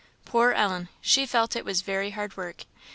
[0.25, 0.89] Poor Ellen!
[0.99, 2.65] she felt it was very hard work.